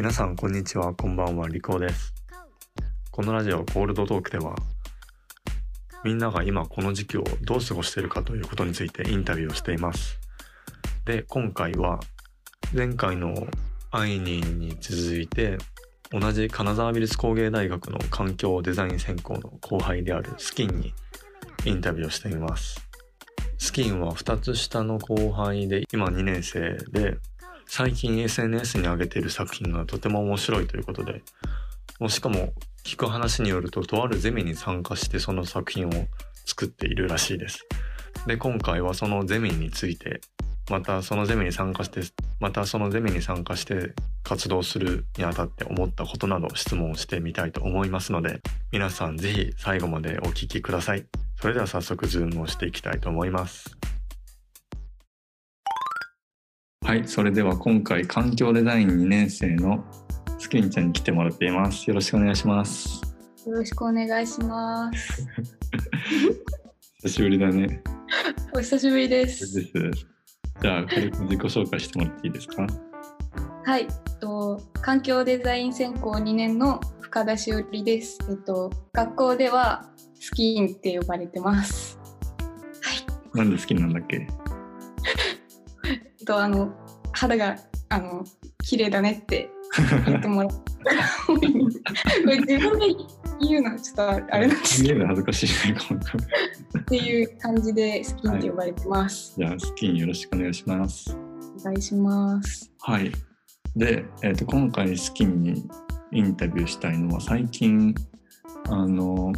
[0.00, 0.94] 皆さんこんにちは。
[0.94, 1.46] こんばんは。
[1.46, 2.14] リコです。
[3.10, 4.56] このラジオコールドトークでは
[6.04, 10.18] みんなが今この時期をどう過ごしているかということについてインタビューをしています。
[11.04, 12.00] で今回は
[12.74, 13.34] 前回の
[13.90, 15.58] アイニーに続いて
[16.10, 20.94] 同じ金沢美術工芸大学の環境デザイン専攻の後輩であるスキンに
[21.66, 22.80] インタビューをしています。
[23.58, 27.18] スキンは2つ下の後輩で今2年生で
[27.72, 31.22] 最近 SNS に上げている作品がとても面白いということで
[32.00, 32.52] もしかも
[32.84, 35.92] 聞く話によるととあるゼミに参加してその作品を
[36.44, 37.64] 作っているらしいです。
[38.26, 40.20] で今回はそのゼミについて
[40.68, 42.00] またそのゼミに参加して
[42.40, 48.40] またそのゼミに参加して活動するにあたって思ったことなど質問をしてみたいと思いますので
[48.72, 51.06] 皆さん是非最後までお聞きください。
[51.40, 53.76] それでは早速ズームをしていきたいと思います。
[56.84, 59.84] はい、それでは今回環境デザイン2年生の
[60.38, 61.88] スキンちゃんに来てもらっています。
[61.88, 63.00] よろしくお願いします。
[63.46, 65.26] よろしくお願いします。
[67.02, 67.82] 久しぶりだね。
[68.54, 69.24] お久しぶりで。
[69.24, 69.60] ですす。
[69.60, 72.66] じゃあ軽く自己紹介してもらっていいですか？
[73.64, 78.18] はい、えっと環境デザイン専攻2年の深田しおりです。
[78.28, 79.84] えっと学校では
[80.18, 81.98] スキーンって呼ばれてます。
[82.82, 83.38] はい。
[83.38, 84.26] なんで好きなんだっけ？
[86.24, 86.72] とあの
[87.12, 87.56] 肌が
[87.88, 88.24] あの
[88.62, 89.50] 綺麗だねって
[90.06, 90.50] 言ってもらう。
[91.26, 91.36] こ
[92.26, 92.86] れ自分で
[93.40, 95.78] 言うのはちょっとあれなんですけ見える恥ずかしいね。
[96.80, 99.34] っていう感じでスキーンって呼ばれてます。
[99.36, 101.16] じゃあスキンよろしくお願いします。
[101.60, 102.70] お願いします。
[102.80, 103.12] はい。
[103.76, 105.68] で、えっ、と今回スキンに
[106.12, 107.94] インタビューしたいのは最近
[108.68, 109.32] あの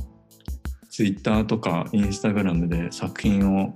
[0.91, 3.75] ツイッターとかインスタグラムで作品を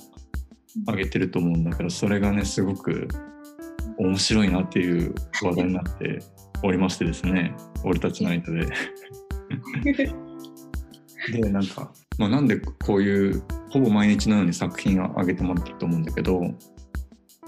[0.86, 3.08] 上げてると思うんだけどそれがねすごく
[3.98, 6.18] 面白いなっていう話題になって
[6.62, 7.54] おりましてですね
[7.84, 8.66] 俺たちの間で。
[11.32, 16.40] でなんか、まあ、なんでこういうほぼ毎日のように作品を上げてもらってると思うんだけど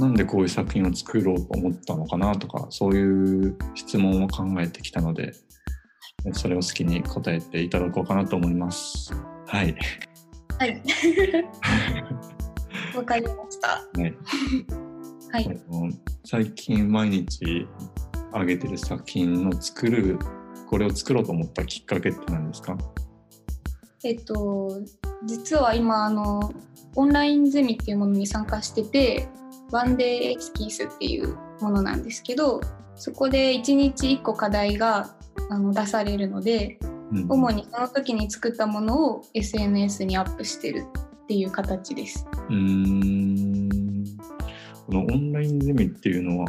[0.00, 5.32] なんでこういう作品を作ろうと思ったのかなとかそういう質問を考えてきたので
[6.32, 9.14] それを好きに答えていただこうかなと思います。
[9.46, 9.76] はい、
[10.58, 10.82] はい。
[12.98, 13.84] わかりました。
[13.98, 14.14] ね
[15.32, 15.60] はい。
[16.24, 17.66] 最近毎日
[18.32, 20.18] 上げてる作品の作る
[20.68, 22.76] これを作ろうと思ったきっかけって何ですか？
[24.04, 24.80] えっと、
[25.26, 26.52] 実は今あの
[26.94, 29.28] オンラインゼミっていうものに参加してて
[29.72, 32.60] ワンデーエスキースっていうものなんですけど
[32.94, 35.16] そこで1日1個課題が
[35.50, 36.78] あの出されるので
[37.12, 40.84] うん主にその時に作ったものを SNS にアップしてる
[41.28, 42.26] っていう形です。
[42.48, 43.68] うーん。
[44.86, 46.46] このオンラインゼミっていうのは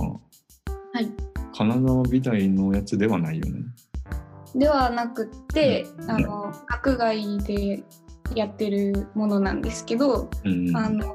[0.94, 1.12] はい、
[1.54, 3.62] 金沢美大のやつではないよね。
[4.56, 6.12] ではなくってうん。
[6.12, 7.84] あの学外で
[8.34, 10.74] やってるものなんですけどうん。
[10.74, 11.14] あの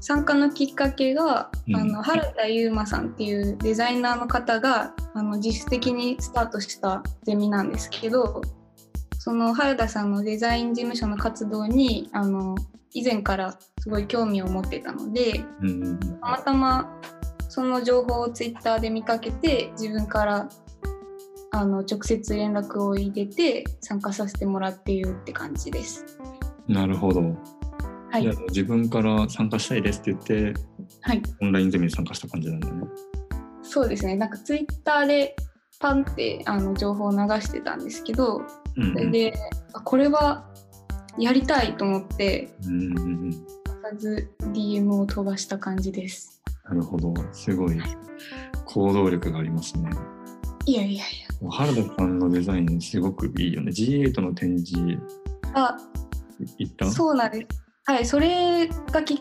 [0.00, 1.76] 参加のきっかけが、うん。
[1.76, 8.42] あの原田悠馬さんっていうデザイナーの方があの自主的にスタートしたゼミなんですけど
[9.20, 12.54] その原田さんのデザイン事務所の活動にあの
[12.94, 17.00] 以前からすごい興味を持ってたのでうんたまたま
[17.50, 20.48] その情報をツイッターで見かけて自分から
[21.50, 26.06] あの直接連絡を入れて参加させてもらっているって感じです。
[26.66, 27.20] なるほど。
[28.10, 30.60] はい自分から参加したいですって言って
[31.02, 32.88] はいオンラインゼミに参加した感じなんだよね。
[33.62, 35.36] そうですねなんかツイッターで
[35.78, 38.42] パンってあの情報を流してたんですけど
[38.76, 39.34] うんそれで、
[39.72, 40.46] あこれは
[41.18, 43.30] やりたいと思ってうんうんうん。
[43.82, 46.40] まず DM を飛ばした感じです。
[46.64, 47.12] なるほど。
[47.32, 47.80] すごい。
[48.66, 49.90] 行動力がありますね。
[50.66, 51.06] いやいやい
[51.50, 53.70] 原田さんのデザインすごくいいよね。
[53.72, 54.78] G8 の展示。
[54.88, 54.98] や
[55.54, 55.76] あ
[56.58, 56.90] 行った？
[56.90, 57.62] そうなんです。
[57.86, 59.18] はいそれがきっ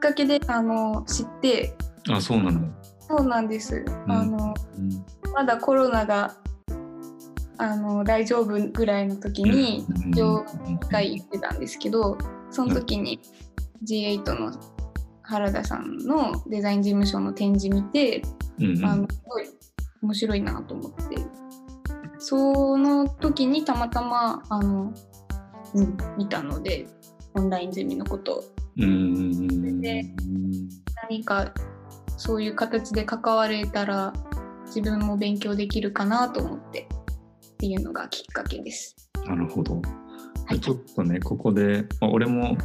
[0.00, 1.74] かけであの知って。
[2.08, 2.68] あ、そうなの。
[3.00, 5.04] そうなんです、あのうん。
[5.32, 6.36] まだコロナが
[7.58, 10.10] あの大丈夫ぐらいの時にうん
[10.74, 12.18] 一回行ってたんですけど
[12.50, 13.20] その時に
[13.84, 14.52] G8 の
[15.22, 18.22] 原田さんのデザイン事務所の展示見て、
[18.84, 19.48] あのすごい
[20.00, 21.16] 面白いなと思って。
[22.18, 24.92] その時にたまたまあの、
[25.74, 26.86] うん、見たので
[27.34, 28.38] オンラインゼミのこと。
[28.38, 28.44] を
[29.80, 30.04] で
[31.08, 31.52] 何か
[32.16, 34.12] そういう形で関われたら
[34.66, 36.88] 自分も勉強できるかなと思って
[37.56, 38.94] っていうのがきっかけです。
[39.24, 39.80] なるほど。
[40.46, 42.56] はいちょっとね、ここで、まあ、俺も、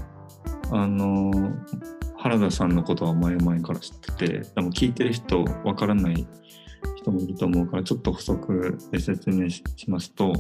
[0.72, 6.28] あのー原田さんのことは前々から知ってて、でも聞いてる人、わからない
[6.98, 10.34] 人もいると思うからちょっと補足で説明しますと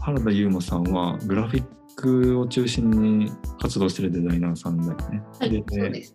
[0.00, 1.64] 原田悠馬さんはグラフィッ
[1.96, 5.22] クを中心に活動してるデザイナーさんだよね。
[5.40, 6.14] はい、でそうです。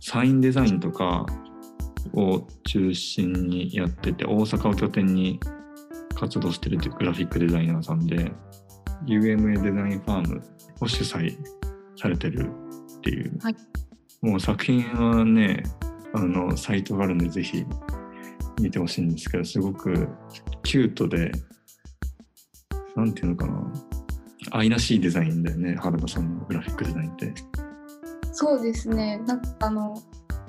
[0.00, 1.26] サインデザインとか
[2.14, 5.38] を中心にやってて大阪を拠点に
[6.18, 8.32] 活動してるグラフィックデザイナーさんで
[9.06, 10.42] UMA デザインファーム
[10.80, 11.36] を主催
[11.96, 12.50] されてる
[12.98, 13.56] っていう、はい
[14.20, 15.62] もう作品はね
[16.12, 17.64] あのサイトがあるんでぜひ
[18.60, 20.08] 見てほしいんですけどすごく
[20.64, 21.30] キュートで
[22.96, 23.72] なんていうのかな
[24.50, 27.32] 愛らしいデザインだよね原田さんのグラフィックデザインって。
[28.32, 29.18] そうですね。
[29.26, 30.00] なんかあの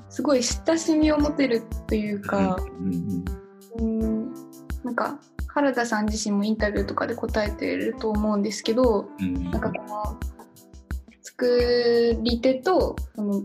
[0.08, 3.24] すごい親しみを持てるというか、うん
[3.78, 4.34] うんうん、
[4.84, 5.20] なんか
[5.54, 10.20] 原田さん自身もインタビューとかで答えてると思うんですけど、うんなんかこの
[11.22, 13.42] 作り手とその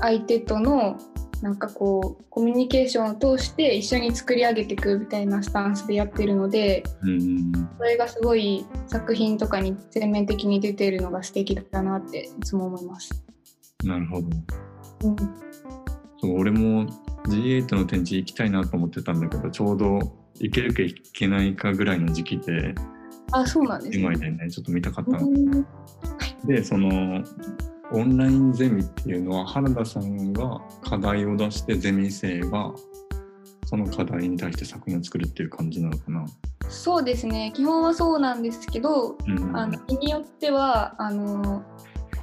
[0.00, 0.98] 相手との
[1.42, 13.24] なんかこうコミュニケーションを通して一緒に作り上げていくみたいなスタンスでやってるのでうんそれがすごい作品とかに全面的に出ているのが素敵だなっていつも思います。
[13.84, 14.28] なるほど。
[15.04, 15.16] うん、
[16.20, 16.86] そう俺も
[17.24, 22.74] G8 の展示行きたいなと思ってたんだけどちょうど行けるか行けないかぐらいの時期で
[23.32, 24.18] あそうなんです今ね。
[24.18, 24.50] でね。
[24.50, 25.66] ちょっと見たかったん。
[26.44, 27.22] でその
[27.92, 32.72] オンラインゼミっていうのは原田さんが課題を出してゼミ生が
[33.66, 36.24] その課題に対して作品を作るっていう感じなのかな。
[36.68, 37.52] そうですね。
[37.54, 41.62] 基本はそうなんですけどうん、あの日によってはあの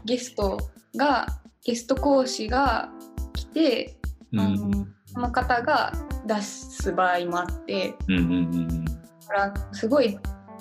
[0.05, 0.57] ゲスト
[0.95, 1.27] が
[1.63, 2.89] ゲスト講師が
[3.33, 3.97] 来て
[4.33, 4.39] うん。
[4.39, 5.91] あのその方が
[6.25, 8.91] 出す場合もあってうんうんうんだ
[9.27, 10.17] からすごい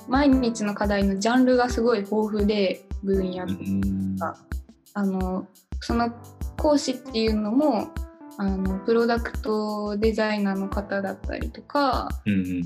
[0.09, 4.17] 毎日の課題のジャンルがすごい豊富で分野うんうん
[4.95, 5.47] あの
[5.81, 6.11] その
[6.57, 7.89] 講師っていうのも
[8.39, 12.63] あのプロダクトデザイナーの方だったりとかうんうん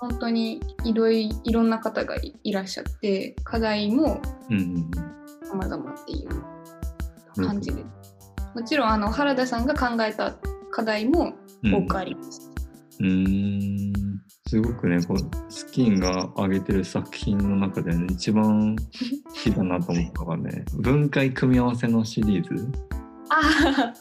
[0.00, 4.20] 本当にいろいいろんな方がいいらっしゃって課題も
[4.50, 4.90] うんうん
[5.48, 7.82] 様々っていう感じで、
[8.54, 10.36] もちろんあの原田さんが考えた
[10.78, 11.32] 課題も
[11.64, 11.74] うん。
[11.74, 12.52] 多くあります。
[13.00, 13.92] うーん。
[14.46, 22.68] すごくねこうスキンが上げてる作品の中で、ね、一番好きだなと思ったのがね 分解組み合わせのシリーズ。
[23.28, 23.92] あ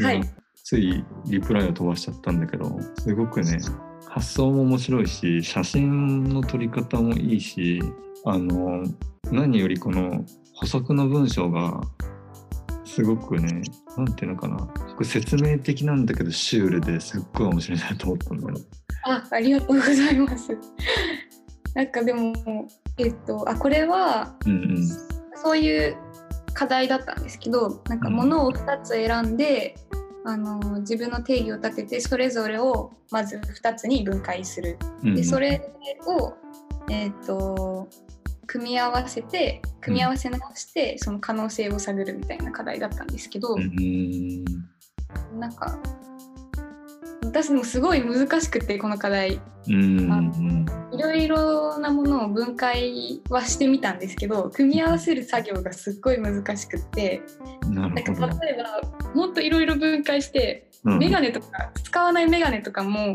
[0.00, 0.16] あはい。
[0.16, 0.26] 今
[0.64, 3.58] ついリプライを飛ばしちゃったんだけどすごくね
[4.06, 7.80] 発想も面白いし写真の撮り方もいいし
[8.24, 8.82] あの
[9.30, 11.80] 何よりこの補足の文章が
[12.94, 13.62] すごくね
[13.96, 18.56] なんていうのかなこれ説明的なんだけどシュールですっごい面白いなと思ったんだよ。
[19.04, 20.58] あありがとうございます。
[21.74, 22.68] なんかでも
[22.98, 24.88] えっとあこれはうんうん
[25.42, 25.96] そういう
[26.52, 29.74] 課題だったんですけどなんかうんものを2つ選んで、
[30.26, 34.76] あの自分の定義を立ててそれぞれをまず2つに分解する。
[35.02, 35.72] うんでそれ
[36.06, 36.34] を、
[36.90, 37.88] えっと
[38.52, 45.40] 組み合わせて組み合わせ直してその可能性を探るみたいな課題だったんですけど、うんうん。
[45.40, 45.78] なんか
[47.22, 49.40] 私もすごい難しくてこの課題。
[49.68, 57.22] うんいろいろなものを分解はしてみたんですけど組み合わせる作業がすっごい難しくって
[57.70, 57.94] なん。
[57.94, 60.98] か例えばもっといろいろ分解して、うん。
[60.98, 63.14] メガネとか使わないメガネとかも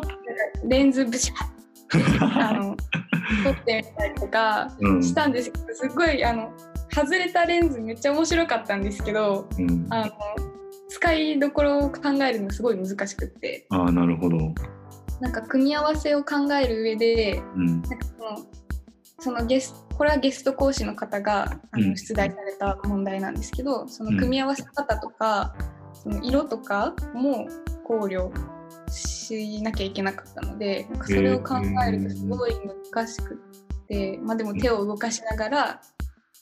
[0.64, 2.48] レンズブシャッ。
[2.48, 2.74] あの
[3.44, 5.02] 取ってみたりとかうん。
[5.02, 6.52] したんですけどすっごいあの
[6.94, 9.86] 外れたレンズめっちゃ面白かったんですけどうん。
[9.90, 10.12] あの
[10.88, 13.66] 使いどころを考えるのすごい難しくって。
[13.70, 14.36] ああなるほど。
[15.20, 17.66] なんか組み合わせを考える上でうん。
[17.66, 18.46] なんかその
[19.20, 21.90] そのゲスこれはゲスト講師の方があうん。
[21.90, 25.54] の出題された問題なんですけど、その組み合わせ方とか、
[25.94, 27.46] その色とかも
[27.84, 28.30] 考慮
[28.92, 31.56] しなきゃいけなかったのでなんかそれを考
[31.86, 32.52] えるとすごい
[32.92, 35.82] 難しくって、まあ、でも手を動かしながら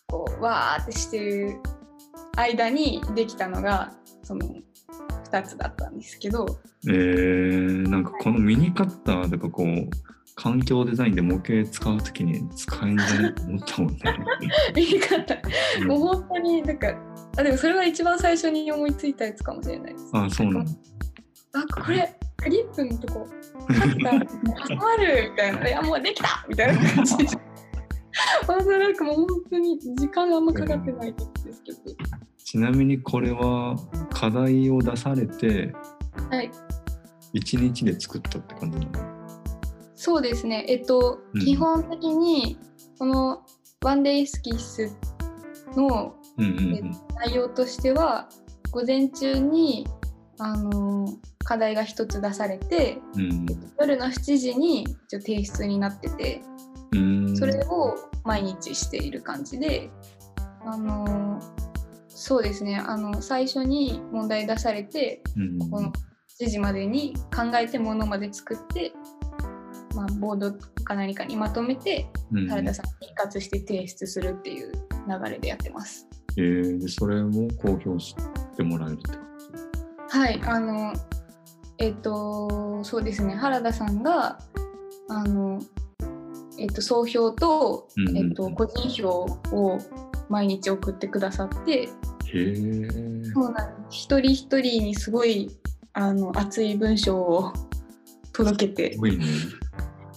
[0.09, 1.61] こうわーってしてる
[2.37, 3.93] 間にできたのが
[4.23, 4.47] その
[5.31, 6.47] 2つだったんですけど
[6.87, 9.89] えー、なんかこのミニカッターとかこう
[10.35, 13.99] 環境デザインで模型使うときに使えんじゃないと思ったもんね。
[14.75, 15.35] 言い方
[15.87, 16.95] もう本当になんか
[17.37, 20.11] あでもそれは一番最初に思いついたやつかもしれないです。
[20.15, 20.71] あそうなの。
[21.53, 23.29] あこれクリップのとこ
[23.69, 27.27] カッター挟まるみたいな「いやもうできた!」みたいな感じで。
[28.47, 31.79] まずなんかもう本当に時間があんまかかってないんですけど。
[32.39, 33.77] ちなみにこれは
[34.13, 35.73] 課題を出されて
[36.31, 36.51] はい。
[37.35, 38.93] 1日で作ったって感じなの？
[39.95, 40.65] そうですね。
[40.69, 42.59] えっと、うん基本的に
[42.99, 43.43] この
[43.85, 44.91] ワンデイスキッス
[45.77, 46.91] のうんうん
[47.25, 48.29] 内容としては
[48.73, 49.87] 午前中に
[50.39, 51.07] あの
[51.45, 53.47] 課題が1つ出されてうん。
[53.79, 56.43] 夜の7時に一応提出になってて
[56.93, 57.37] うん。
[57.37, 59.91] それを毎日している感じで、
[60.65, 61.41] あの
[62.09, 62.77] そうですね。
[62.77, 65.59] あの最初に問題出されてうん。
[65.71, 65.93] この
[66.41, 68.93] 7時までに考えてものまで作って、
[69.95, 70.53] まあ、ボード
[70.85, 72.49] か何かにまとめてうん。
[72.49, 74.73] 原田さんに一括して提出するっていう
[75.09, 76.07] 流れでやってます。
[76.37, 78.15] えーでそれも公表し
[78.57, 79.31] てもらえるって感
[80.11, 80.41] はい。
[80.45, 80.93] あの
[81.81, 83.35] えっ、とそうですね。
[83.35, 84.39] 原田さんが
[85.09, 85.61] あの
[86.59, 88.27] えっ、と総評と,、うんうんうん。
[88.29, 89.79] えっと個人票を
[90.29, 91.89] 毎日送ってくださって
[93.33, 94.05] そうなんです。
[94.05, 95.51] 一人一人にすごい
[95.95, 97.53] あの熱い文章を
[98.33, 98.99] 届けて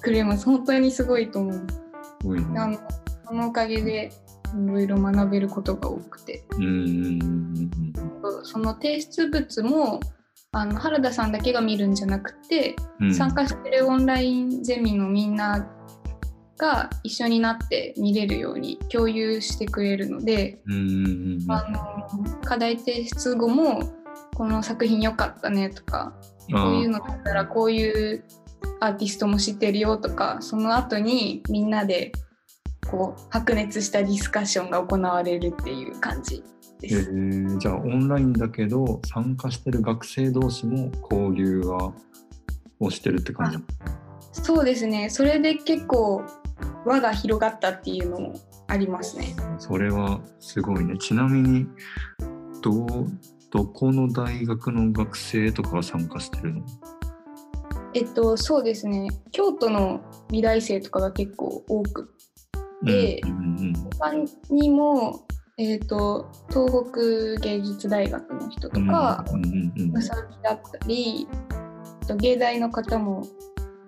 [0.01, 0.45] くれます。
[0.45, 1.53] 本当にすごいと思う。
[1.53, 2.45] すごいね。
[2.59, 2.77] あの
[3.25, 4.11] そのおかげで
[4.53, 6.43] いろいろ学べることが多くて。
[6.57, 7.71] うんうん
[8.27, 8.45] うん。
[8.45, 9.99] その提出物も
[10.53, 13.07] あの原田さんだけが見るんじゃなくて、うん。
[13.07, 15.67] うん参加してるオンラインゼミのみんな
[16.57, 20.59] が一緒になって見れるように共有してくれるので、
[21.49, 23.81] あの課題提出後も
[24.35, 26.13] この作品良かったねとか
[26.51, 28.23] こういうのだったらこういう
[28.79, 32.11] アーティストも知ってるよとかその後にみんなで
[32.89, 36.37] こう白熱したディスカッションが行われるっていう感じ。
[36.37, 36.43] で
[36.81, 37.11] えす。
[37.11, 41.93] ー、じゃあオンラインだけど参加してる学生同士も交流は
[42.79, 43.57] をしてるって感じ
[44.41, 45.09] そうですね。
[45.09, 46.23] それで結構
[46.85, 48.33] 輪が広がったっていうのも
[48.67, 49.35] ありますね。
[49.59, 50.97] それはすごいね。
[50.97, 51.67] ちなみに
[52.61, 52.87] どう
[53.51, 56.61] どこの大学の学生とかが参加してるの？
[57.93, 59.07] えっとそうですね。
[59.31, 60.01] 京都の
[60.31, 62.13] 美大生とかが結構多く
[62.81, 63.33] でうんう
[63.65, 63.73] ん。
[63.97, 64.13] 他
[64.49, 65.25] にも、
[65.63, 66.91] えっと東
[67.37, 69.23] 北芸術大学の人とか、
[69.93, 71.27] うさびだったり
[72.01, 73.25] あと芸大の方も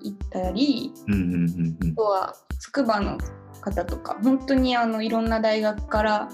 [0.01, 1.91] いたりうんうんうんうん。
[1.91, 3.17] あとは筑波の
[3.61, 6.29] 方とか本当にあのいろんな大学から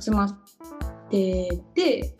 [0.00, 0.38] 集まっ
[1.10, 2.14] てて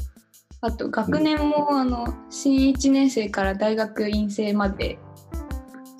[0.61, 4.99] あと学年もあの新1年生から大学院生まで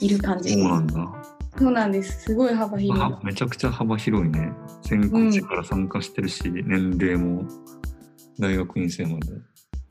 [0.01, 1.24] いる感じです。
[1.57, 4.53] そうなんですすごい幅広いあめちゃくちゃ幅広いね。
[4.83, 7.45] 全国地から参加してるし、年齢も
[8.39, 9.33] 大学院生まで。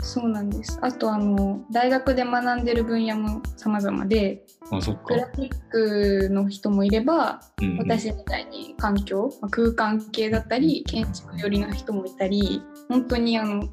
[0.03, 5.15] そうなんですあとあの大学で学んでる分野も様々であ、そっかグ。
[5.15, 13.69] ラフィックの人もいればうんうん私みたいに環境、まあ空間系だったり建築寄りの人もいたり本当にあの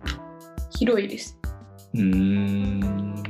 [0.71, 1.37] 広いです。
[1.95, 3.30] うーん。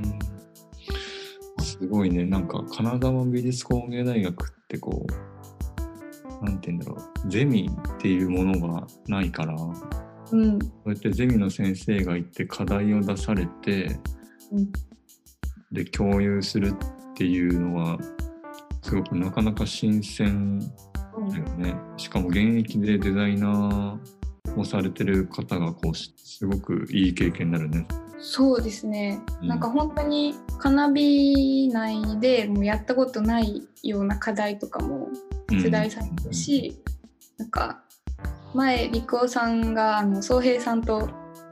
[1.81, 2.25] すごいね。
[2.25, 6.97] なんか、金沢美術工芸大学ってこう、なんて言うんだろ
[7.27, 7.31] う。
[7.31, 9.75] ゼミっていうものがないから、こ
[10.33, 13.99] うんうやってゼミの先生がいて課題を出されて、
[14.53, 14.73] うん
[15.73, 17.99] で共有するっていうのは
[18.83, 20.67] すごくなかなか新鮮だ
[21.39, 21.75] よね。
[21.97, 27.87] しかも現役でデザイナーをされてる方がこうしすごくいい経験になるね。
[28.21, 29.49] そうですね、うん。
[29.49, 35.09] なんか本当にカナビ内でもうやったことないような課題とかも
[35.51, 36.81] 出題されるし、
[37.39, 37.83] なんか
[38.55, 41.09] 前陸尾さんがあの宗平さんと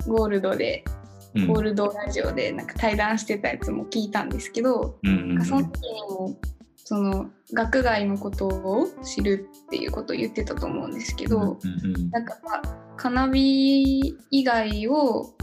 [0.06, 0.84] ゴールドで
[1.34, 5.44] うん、ゴールドラジオでなんか対談してたやつも聞いたんですけど、うんうんうん。
[5.44, 6.38] その時にも
[6.76, 12.62] その学外のことを知るっていうことを言ってたと思うんですけど、うんうんなんかまあ
[12.96, 15.34] カナビ以外を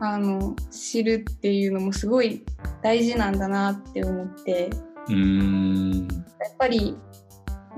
[0.00, 2.44] あの知るっていうのもすごい
[2.82, 4.70] 大事なんだなって思って
[5.08, 6.96] うーんやっぱり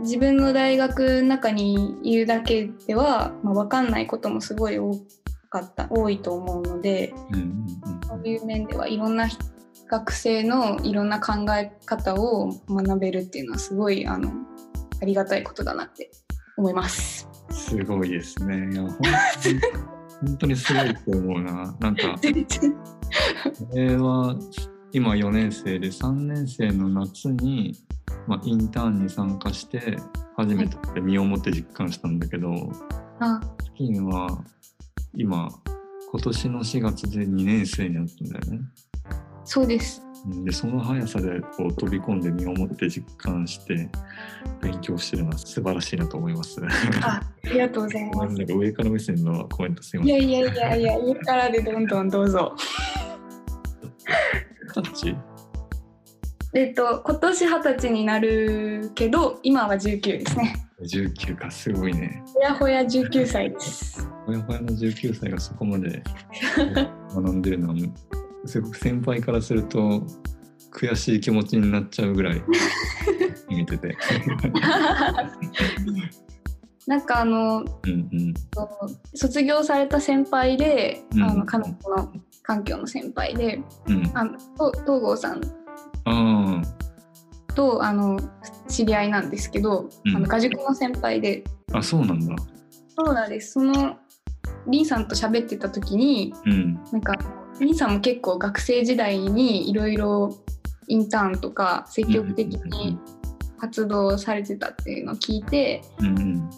[0.01, 4.93] 自分の大学の中にいるだけでは、まあ、分かんないこともすごい多
[5.51, 7.13] かった多いと思うので
[8.09, 9.29] そういう面ではいろんな
[9.91, 14.31] 学生のいろんな考え方を学べるっていうのはすごいあの
[15.03, 16.11] ありがたいことだなって
[16.57, 17.29] 思います。
[17.49, 18.69] うん、すごいですね。
[20.23, 21.77] いや本当に本当にすごいと思うな。
[21.81, 22.17] なんか
[23.71, 24.37] これは
[24.93, 27.77] 今4年生で3年生の夏に、
[28.27, 29.97] まあ、インターンに参加して
[30.37, 32.73] 初めて身をもって実感したんだけど、
[33.21, 34.45] あスキンは
[35.15, 35.49] 今
[36.11, 38.61] 今年の4月で2年生になったんだよね。
[39.45, 40.03] そうです。
[40.27, 43.89] うんでその速さでこう飛び込んで身をもって実感して
[44.61, 46.61] 勉強してるのは素晴らしいなと思います。
[47.03, 48.37] あありがとうございなます。
[48.53, 50.17] 上から目線のコメントすいません。
[50.17, 52.55] いやいやいやいや、上からでどんどんどうぞ。
[56.53, 60.67] えっと、今年二十歳になるけど、今は19ですね。
[60.83, 62.23] 19かすごいね。
[62.35, 64.09] ほやほや19歳です。
[64.27, 66.03] ほやほやの19歳がそこまで
[67.15, 67.75] 学んでるのは
[68.47, 70.03] すごく先輩からすると
[70.73, 72.43] 悔しい気持ちになっちゃうぐらい
[73.49, 73.97] 見てて。
[76.87, 78.35] なんかあのうんうん。
[79.15, 81.23] 卒業された先輩で、うん。
[81.23, 84.11] あの彼女の環境の先輩でうん。
[84.15, 85.41] あのと東郷さん
[86.05, 86.63] あ
[87.55, 88.19] とあの
[88.69, 90.17] 知り合いなんですけど、うん。
[90.17, 91.45] あの画塾の先輩で。
[91.73, 92.35] ああそうなんだ。
[92.89, 93.53] そうなんです。
[93.53, 93.97] その
[94.67, 96.75] リンさんと喋ってた時にうん。
[96.93, 97.15] なんか
[97.65, 100.37] リンさんも結構学生時代にいろいろ
[100.89, 102.99] インターンとか積極的に
[103.59, 106.51] 活動されてたっていうのを聞いてうんうん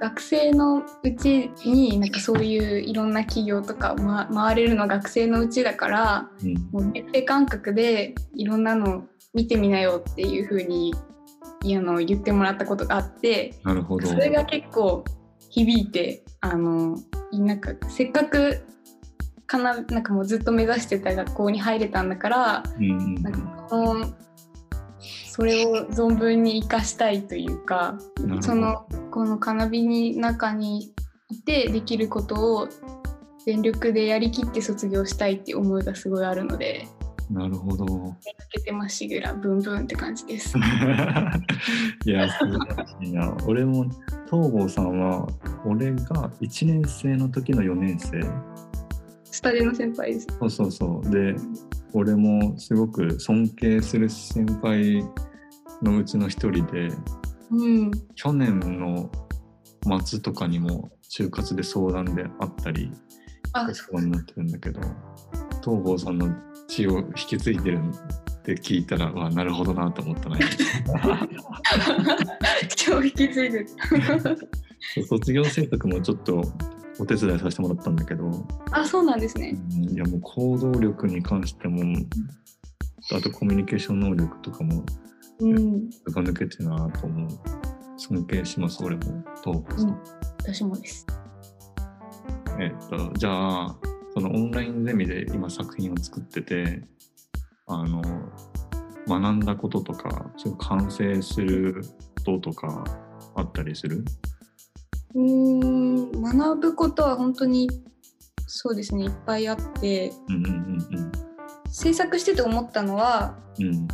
[0.00, 10.94] 学生のうちになんかそういういろんな企業とか、ま、回れるのは学生のうちだからうんもう別感覚でいろんなの見てみなよっていう風に
[11.64, 14.06] いやあの言ってもらったことがあってなるほど。
[14.06, 15.04] それが結構
[15.50, 16.96] 響いてあの
[17.32, 18.64] なんかせっかく
[19.48, 24.14] かななんかもうずっと目指してた学校に入れたんだからうんうんなんかその
[25.30, 27.98] それを存分に生かしたいというか
[28.40, 30.92] そのこのカナビに中に
[31.30, 32.68] いてできることを
[33.44, 36.86] 全力でやりきって卒業したいって思いがすごいあるので
[37.30, 37.84] なるほど。
[37.84, 38.14] 抜
[38.50, 40.56] けてまっしぐらブンブンって感じです。
[42.06, 43.36] いや、素晴らしいな。
[43.46, 43.84] 俺も、
[44.30, 45.28] 東郷さんは、
[45.66, 48.20] 俺が1年生の時の4年生。
[49.38, 50.26] スタジオの先輩です。
[50.40, 51.10] そうそうそう。
[51.10, 51.36] で、
[51.92, 55.04] 俺もすごく尊敬する先輩
[55.80, 56.88] のうちの一人で、
[57.52, 59.08] うん、去年の
[60.04, 62.90] 末とかにも就活で相談であったり、
[63.52, 64.80] あ、そうになってるんだけど、
[65.64, 66.34] 東郷さんの
[66.66, 67.78] 血を引き継いでる
[68.40, 70.40] って聞いたら、わなるほどなと思ったね。
[72.74, 73.68] 超引き継いでる。
[75.06, 76.42] 卒業制作もちょっと
[76.98, 78.30] お手伝いさせてもらったんだけど、
[78.72, 79.56] あ、そうなんですね。
[79.72, 81.82] うんいやもう行動力に関しても、
[83.12, 84.84] あとコミュニケーション能力とかも、
[85.40, 87.28] うん、抜けてるなと思う。
[87.96, 89.02] 尊敬します、俺も。
[89.44, 89.88] 東郷さん。
[89.88, 89.96] うん
[90.40, 91.06] 私もです。
[92.58, 93.30] えっと、じゃ
[93.66, 93.76] あ、
[94.14, 96.82] そのオンラインゼミで今作品を作ってて、
[97.66, 98.00] あの、
[99.06, 101.82] 学んだこととか、そ完成する
[102.24, 102.84] こととか
[103.34, 104.04] あったりする？
[105.14, 107.68] うーん、学ぶことは本当に
[108.46, 111.12] そうですね、いっぱいあって、うんうん
[111.70, 113.88] 制作してて思ったのは、うん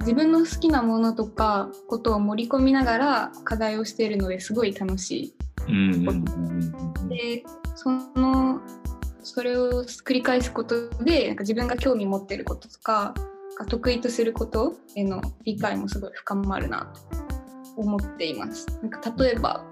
[0.00, 5.34] 自分の好きなものとかことを盛り込みながら課題をしているのですごい楽し
[5.68, 7.16] うんうんうんうんい。
[7.16, 8.60] で、その
[9.22, 13.14] それを繰り返すことでなんか自分が興味持ってることとか
[13.68, 17.00] 得意とすることへの理解もすごい深まるなと
[17.76, 18.66] 思っています。
[18.82, 19.64] なんか例えば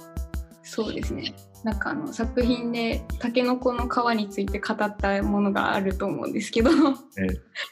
[0.68, 1.34] そうですね。
[1.64, 6.70] なんかあの作品でタケノコの皮について語ったものがあると思うんですけど。
[6.70, 6.74] え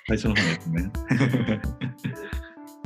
[0.08, 0.90] 最初の方ですね。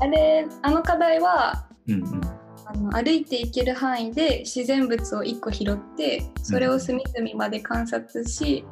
[0.00, 2.20] あれあの課題はうんうん。
[2.66, 8.64] あの歩いていける範囲で自然物を1個拾ってそれを隅々まで観察し、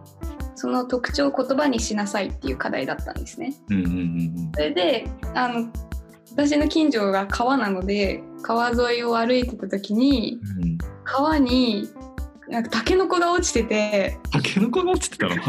[0.57, 3.55] その特徴を言葉にしなさいっていう課題だったんですね。
[3.71, 4.53] うんうんうん。
[4.55, 5.69] それであの
[6.33, 10.79] 私の近所が川なので川沿いを歩いてた時にうんうん。
[11.05, 11.89] 川に
[12.49, 15.35] なんかタケノコが落ちててタケノコが落ちてたの？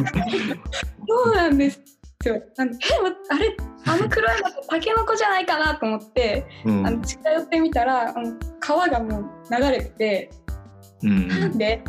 [1.07, 1.79] そうなんです
[2.25, 2.41] よ。
[2.57, 10.29] なんでえわあれあの黒いのタケノコじゃないかなと思って、うんあの近寄ってみたらあの川がもう流れてて。
[11.03, 11.81] うんなんで？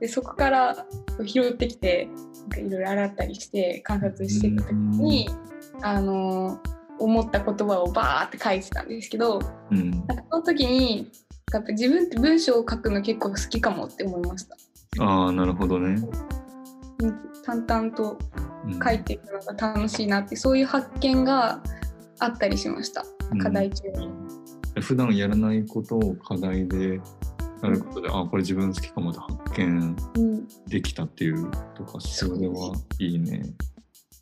[0.00, 0.76] でそこから
[1.24, 2.08] 拾ってきて
[2.56, 5.28] いろいろ洗ったりして観察してた時に、
[5.82, 6.60] あの
[6.98, 11.10] 思った言葉をバーって書いてたんですけどうんなんかその時に
[11.52, 14.56] やっぱ自分って文章を書くの結構好きかもって思いました。
[15.04, 16.00] ああなるほどね。
[17.00, 18.18] うん淡々と
[18.66, 21.62] うん書いていくのが楽しいなってそういう発見が
[22.18, 23.04] あったりしました
[23.42, 24.08] 課題中に。
[24.80, 27.00] 普段やらないことを課題で
[27.62, 33.42] やることで、あこれ自分好きかもって発見うんできたっていうとかそれはいいね。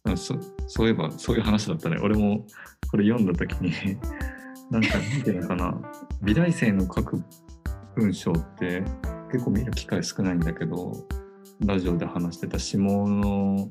[0.04, 0.36] あそ
[0.66, 1.96] そういえばそういう話だったね。
[2.02, 2.46] 俺も
[2.90, 3.72] これ読んだ時に
[4.70, 5.80] なんかなんていうのかな。
[6.22, 7.22] 美大生の書く
[7.96, 8.82] 文章って
[9.30, 10.92] 結構見る機会少ないんだけど
[11.64, 13.68] ラジオで話してた下の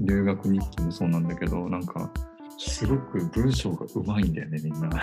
[0.00, 2.10] 留学日記もそうなんだけどなんか
[2.58, 4.90] すごく文章がうまいんだよねみんな。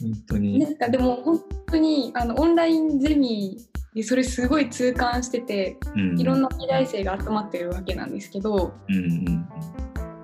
[0.00, 0.58] 本当に。
[0.58, 3.58] なんかでも本当にあのオンラインゼミ
[3.94, 9.48] でそれすごい痛感しててうんいろんな美大生が集まってるわけなんですけどうんうん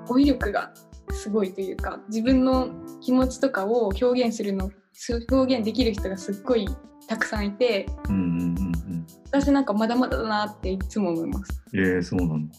[0.07, 0.72] 語彙力が
[1.11, 4.70] すごいというか自分の気持ちとかを表現するの
[5.31, 6.68] 表現できる人がすっごい
[7.07, 8.40] たくさんいてうんうんうんう
[8.96, 11.62] ん私なんかまだまだだなっていつも思います。
[11.74, 12.54] えー、そうなんだ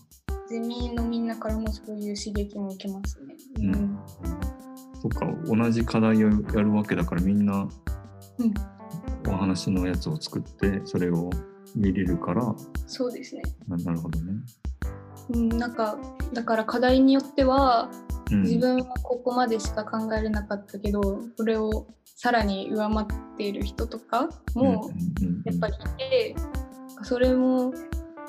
[0.48, 3.36] ゼミのみんなからもそういう刺激も受けますね。
[3.58, 4.00] ううんん。
[5.02, 7.67] そっか同じ課題をやるわけだからみんな
[8.38, 8.54] うん、
[9.28, 11.30] お話のやつを作ってそれを
[11.76, 12.56] 見れるから。
[12.88, 13.42] そうですね。
[13.68, 14.34] ななるほどね。
[15.32, 15.98] うん、なんか
[16.34, 17.90] だから課題によっては
[18.32, 21.02] うん、自分はここまでしか考えれなかったけど、
[21.36, 24.92] それをさらに上回っている人とかも
[25.46, 26.36] やっぱりいて、
[27.04, 27.74] それも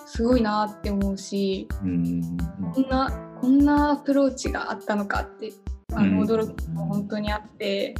[0.07, 2.37] すごいなって思うしうん
[2.75, 5.53] こんなこんなアプローチがあったのかって
[5.93, 6.29] あのうん。
[6.29, 7.95] 驚きも本当にあって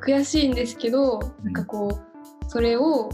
[0.00, 3.10] 悔しいんですけどなんかこうそれを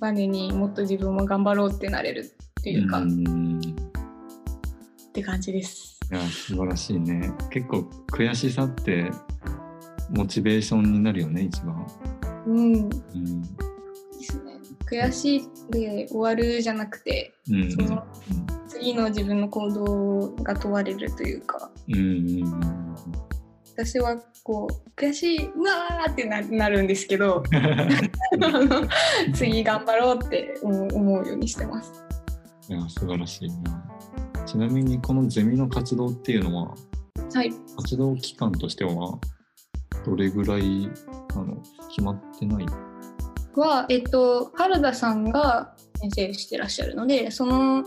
[0.00, 5.92] バネにもっと自分も頑張ろうってなれるっていうか、んって感じです。
[6.10, 7.32] や素晴らしいね。
[7.50, 7.80] 結構
[8.12, 9.10] 悔しさって
[10.10, 11.86] モチベーションになるよね一番。
[12.46, 12.98] うんうんで
[14.20, 14.52] すね。
[14.84, 18.04] 悔しいで終わるじゃなくてうんその
[18.68, 23.31] 次の自分の行動が問われるというかうんうんうん
[23.76, 27.42] 私はこう悔しいうわーってななるんですけど
[29.34, 31.92] 次頑張ろうって思うようにしてます。
[32.68, 33.84] いや素晴らしいな。
[34.46, 36.74] ちなみにこのゼミの活動っていうのは
[37.34, 39.18] はい、活動期間としては
[40.04, 40.86] どれぐらい
[41.34, 41.56] なの？
[41.88, 42.66] 決まってない？
[43.56, 47.84] は、えっと、原田さんが先生してらっしゃるのでその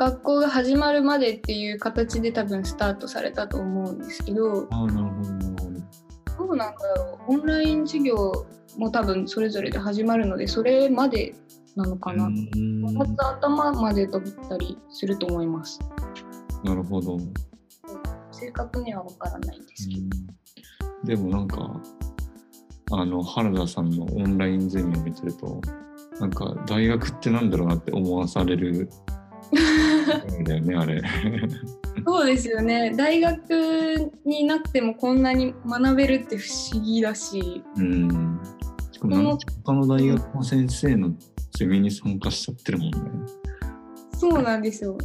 [0.00, 5.28] 学校が始まるまでっていう形で多分スタートされたと思うんですけどああなるほど
[6.38, 6.46] ど。
[6.46, 8.46] どうなんだろうオンライン授業
[8.78, 11.34] も多分それぞれで始まるのでそれまで
[11.76, 12.24] なのかな。
[12.24, 15.78] うん5月頭まで飛びたりすると思います。
[16.64, 17.18] なるほど。
[18.32, 20.00] 正確には分からないんですけど。
[20.00, 20.10] うん
[21.04, 21.80] でもなんか
[22.92, 25.60] あの原田さんのオンラインゼミを見てると
[26.18, 28.88] なんか大学ってなんだろうなって思わされるん
[30.44, 31.02] だよねあれ。
[32.06, 32.94] そうですよね。
[32.96, 38.40] 大学になってもこんなに学べるって不思議だし、うん。
[38.92, 41.12] しかも他の大学の先生の
[41.56, 42.96] ゼミに参加しちゃってるもんね。
[44.14, 44.98] そうなんですよ。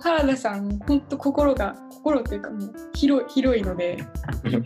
[0.00, 3.98] 原田さん、本当心が、心というかもう広い広いので、
[4.44, 4.62] 受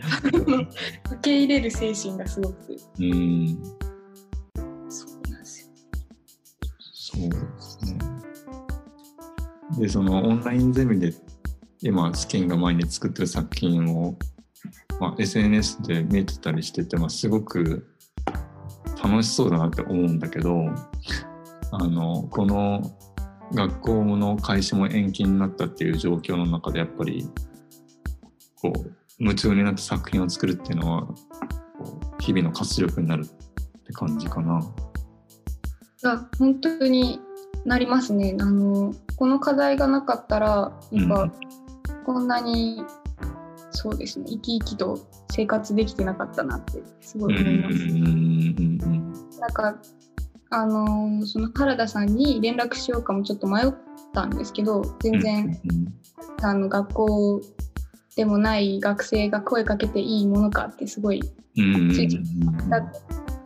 [1.21, 2.77] け入れる精神がすごく。
[2.99, 3.57] うん。
[4.89, 5.67] そうなんですよ。
[6.79, 8.14] そうですね。
[9.77, 11.13] で、そのオンラインゼミで
[11.81, 14.17] 今試験が前に作ってる作品を、
[14.99, 17.87] まあ、SNS で見てたりしてて、まあ、すごく
[19.03, 20.65] 楽しそうだなって思うんだけど、
[21.71, 22.81] あの、この
[23.53, 27.27] 学校の開始も延期になったっていう状況の中でやっぱり
[28.55, 31.15] こう夢中になって作品を作るっていうのはこ
[32.19, 34.59] う日々の活力になるって感じかな。
[36.01, 37.19] が本当に
[37.65, 38.35] なりますね。
[38.39, 41.31] あのこの課題がなかったらやっぱ、
[42.05, 42.83] こんなに
[43.71, 44.99] そうですね生き生きと
[45.31, 47.75] 生活できてなかったなってすごい思います。
[47.75, 47.89] うん。
[47.89, 48.81] うん。
[48.81, 49.13] うん。
[49.39, 49.75] なんか
[50.51, 53.73] あのーその原田さんに連絡しようかもちょっと迷っ
[54.13, 55.59] たんですけど全然、
[56.41, 57.41] あの学校
[58.15, 61.21] でもない学生が声かけていいものかってすごい
[61.57, 61.75] うん。
[61.75, 61.93] うん。
[61.93, 62.17] ついて
[62.69, 62.81] た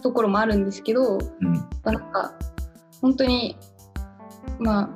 [0.01, 0.65] ところもあるん。
[0.65, 1.53] ですけど、うん。
[1.83, 2.11] なん。
[2.11, 2.33] か
[3.01, 3.55] 本当に
[4.59, 4.89] まあ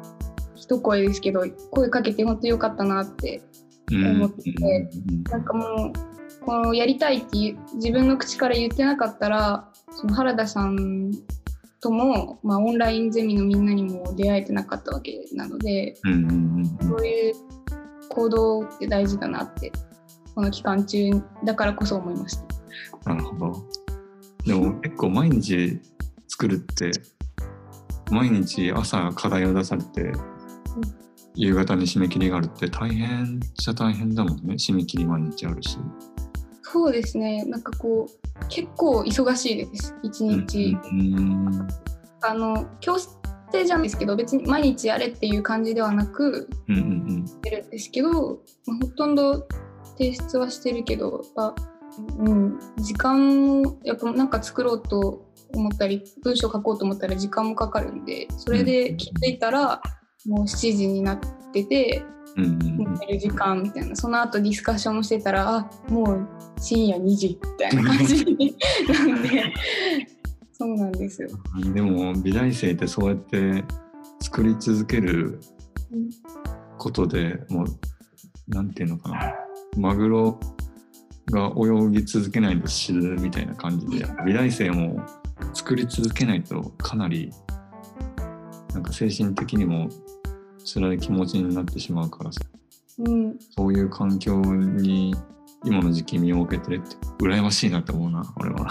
[0.55, 3.41] 一声ですけど声かけて本当よかったなって
[3.91, 4.89] うん思って
[5.29, 5.93] なんかもう
[6.45, 11.11] このやりたいっていう自分の口から言ってなかったらその原田さん
[11.81, 16.09] とも、まあ、オンラインゼミのみんなにも出会えてなかったわけなのでそ
[16.97, 17.33] ういう
[18.09, 19.71] 行動って大事だなって
[20.35, 21.11] この期間中
[21.43, 22.37] だからこそ思いまし
[23.03, 23.13] た。
[23.13, 23.63] なるほど。
[24.45, 25.79] でも結構毎日
[26.27, 26.91] 作るって
[28.11, 30.11] 毎日朝課題を出されて、
[31.35, 34.55] 夕方に締め切りがあるって大変っちゃ大変だもんね。
[34.55, 35.77] 締め切り毎日あるし。
[36.61, 37.43] そうですね。
[37.45, 39.95] なんかこう結構忙しいです。
[40.03, 41.67] 一日、うん
[42.25, 46.79] あの強制じゃないですけど別に毎日やれっていう感じではなくうんう
[47.21, 48.11] んしてるんですけど、
[48.65, 49.45] まあ、ほとんど
[49.97, 51.55] 提出はしてるけどやっぱ、
[52.19, 59.81] うん、時間もやっぱなんか作ろうと思ったり文章書こうと思ったら時間もかかるんでそれで気づいたら
[60.25, 61.19] もう7時になっ
[61.51, 62.03] てて
[62.35, 62.55] うんうんう
[62.89, 62.99] ん。
[62.99, 63.95] 寝る時間みたいな。
[63.95, 66.27] その後ディスカッションもしてたらあもう
[66.59, 68.55] 深夜2時みたいな感じに
[68.89, 69.53] なんで。
[70.51, 71.29] そうなんですよ。
[71.73, 73.63] でも美大生ってそうやって
[74.19, 75.39] 作り続ける
[75.91, 76.09] うん
[76.77, 77.67] ことでもう
[78.47, 79.33] なんていうのかな。
[79.77, 80.39] マグロ
[81.31, 85.03] が泳ぎ続けないと死ぬみたいな感じで美大生も
[85.53, 87.31] 作り続けないとかなり
[88.73, 89.89] なんか精神的にも
[90.65, 92.41] 辛い気持ちになってしまうからさ。
[92.99, 95.15] うん、そういう環境に
[95.65, 98.67] 今の時期身を置けてるって羨ましいなって思うな俺は。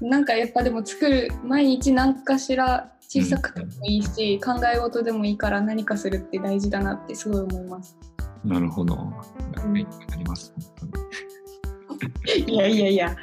[0.02, 7.96] なんかやっぱでも作る毎日何かしら小さくてもいいし、考え事でもいいから何かするって大事だなってすごい思います。
[8.44, 8.96] なるほど。
[9.72, 11.04] 勉強になります本当に
[12.46, 13.16] いやいやいや。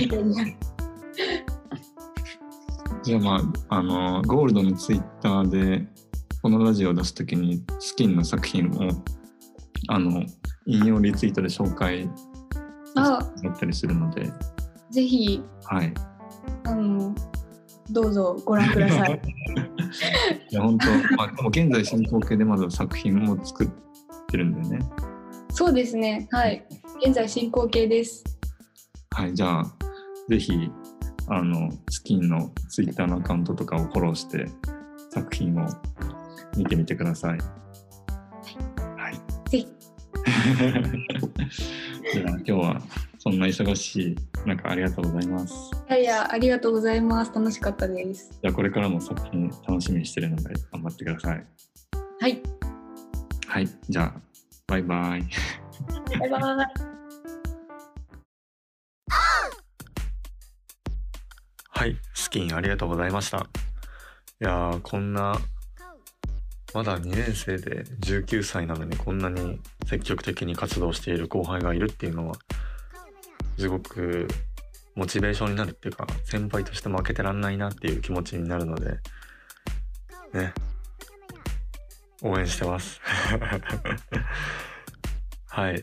[0.00, 0.46] い やいやいや。
[3.02, 3.36] じゃあま
[3.68, 5.86] ああのゴールドのツイッターで
[6.42, 8.90] このラジオを出すときにスキンの作品を
[9.88, 10.24] あの
[10.66, 12.08] 引用リツイートで紹介
[12.96, 14.30] あ、だったりするので
[14.90, 15.94] ぜひはい
[16.64, 17.14] あの
[17.90, 19.22] どうぞご覧ください。
[20.50, 23.68] いや本当、まあ、でも現在進行形でまだ作品も作っ
[24.26, 24.78] てるんだよね
[25.50, 26.28] そうですね。
[26.32, 26.66] はい。
[26.98, 28.24] 現在進行形です。
[29.10, 29.64] はいじゃあ
[30.28, 30.52] ぜひ
[31.28, 34.46] あのスキンのツイッターのアカウントとかをフォローして
[35.10, 35.66] 作品を
[36.56, 37.38] 見てみてください
[38.96, 39.14] はい
[39.50, 39.68] ぜひ。
[42.12, 42.80] じゃあ今日は
[43.18, 45.54] そんな忙しい中ありがとうございます。
[45.88, 47.32] いやいやありがとうございます。
[47.34, 48.30] 楽しかったです。
[48.42, 51.44] じゃあこれからも作品楽しみにしてるので頑張ってください。
[52.20, 52.42] はい。
[53.48, 54.14] はい、じゃあ
[54.66, 55.65] バイバイ。
[56.18, 56.66] バイバイ。
[61.68, 63.38] はい、スキンありがとうございました。
[63.38, 65.38] いやーこんな
[66.74, 72.34] まだ2年生で19歳なのにこんなに積極的に活動している後輩がいるっていうのは
[73.58, 74.28] すごく
[74.94, 78.98] モチベーションになるっていうか先輩として負けてらんないなっていう気持ちになるので
[80.34, 80.52] ね
[82.22, 83.00] 応援してます
[85.56, 85.82] はい。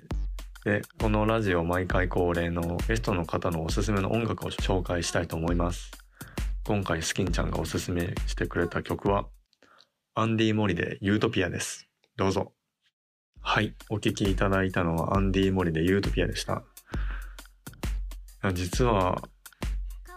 [0.65, 5.89] でこのラジオ毎回恒例のゲストの方のおすすめの音楽を紹介したいと思います。
[6.63, 9.25] 今回スキンちゃんがおすすめしてくれた曲は
[10.13, 11.89] アンディ・モリでユートピアです。
[12.17, 12.53] どうぞ。
[13.41, 13.73] はい。
[13.89, 16.61] お聴きいただいたのはアンディ・モリでユートピアでした。
[18.53, 19.23] 実は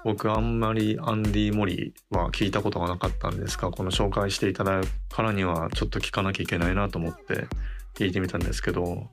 [0.05, 7.47] 僕あんまりアンディ・モリは聞いたことがなかったんですがこの紹介していただくからにはちょっと聞かなきゃいけないなと思って
[7.95, 9.09] 聞いてみたんですけど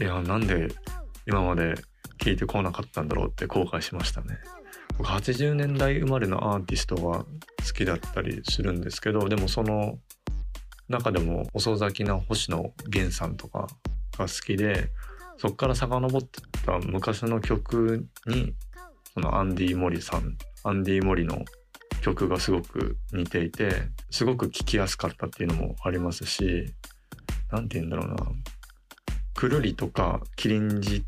[0.00, 0.68] いやなんで
[1.26, 1.74] 今まで
[2.18, 4.38] 聞いてこなかったんだろうって後悔しましたね。
[4.96, 7.26] 僕80年代生まれのアーティストが好
[7.74, 9.98] きだったりするんですけどでもその
[10.88, 13.68] 中でも遅咲きな星野源さんとか
[14.16, 14.90] が好きで
[15.36, 18.54] そっから遡ってた昔の曲に
[19.14, 21.44] そのアンディ・モリさんアンディ・モリの
[22.00, 23.70] 曲がすごく似ていて
[24.10, 26.74] すごく聴きやすかったっていうのもありますし
[27.52, 28.16] 何て言うんだろうな。
[29.38, 31.04] くるりとかキリンジ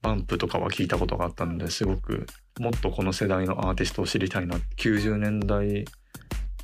[0.00, 1.84] バンプとかは聞いたことがあったのです。
[1.84, 2.24] ごく
[2.60, 4.56] もっとこの世代のアーティストを知りたいな。
[4.76, 5.84] 90年代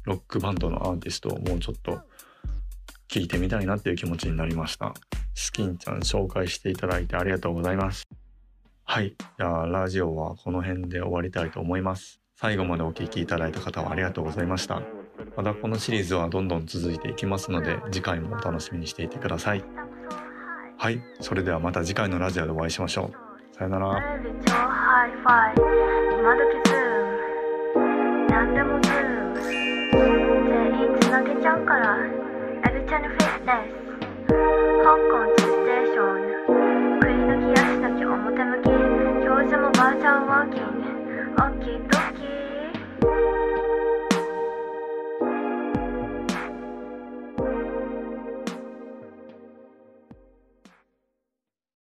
[0.05, 2.03] ロックバンドのアーティストをもうちょっと
[3.09, 4.95] 聞いてみたいなっていう気持ちになりました。
[5.35, 8.07] スキンちゃん紹介していただいてありがとうございます。
[8.85, 9.17] はい。
[9.39, 12.21] じゃあラジオはこの辺で終わりたいと思います。
[12.37, 14.81] 最後までお聴きいただいた方はありがとうございました。
[15.37, 19.65] またこのシリーズはどんどん続いていきますので次回もお楽しみにしていてください。
[20.83, 23.13] はい、それではまた次回のラジオでお会いしましょう。
[23.55, 23.87] さよなら。
[23.87, 24.01] なら。
[24.01, 24.11] 香
[35.07, 36.27] 港ステーション
[36.99, 38.67] 食い抜き足だけ表向き。
[39.55, 39.71] も
[40.27, 41.93] ワーキング。
[41.93, 42.02] と